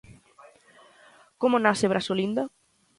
Como 1.41 1.57
nace 1.59 1.89
Brazolinda? 1.91 2.43